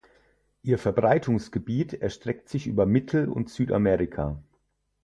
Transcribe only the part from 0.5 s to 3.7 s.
Ihr Verbreitungsgebiet erstreckt sich über Mittel- und